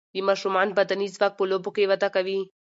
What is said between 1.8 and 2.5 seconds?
وده کوي.